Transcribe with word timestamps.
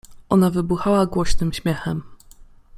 Ona 0.29 0.49
wybuchała 0.51 1.05
głoś 1.05 1.39
nym 1.39 1.53
śmiechem. 1.53 2.03